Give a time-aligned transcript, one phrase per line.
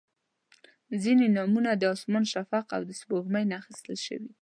[1.03, 4.31] •ځینې نومونه د اسمان، شفق، او سپوږمۍ نه اخیستل شوي دي.